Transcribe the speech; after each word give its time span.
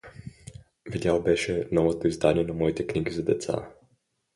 Видял 0.89 1.21
беше 1.21 1.67
новото 1.71 2.07
издание 2.07 2.43
на 2.43 2.53
моите 2.53 2.87
книги 2.87 3.11
за 3.11 3.23
деца. 3.23 3.69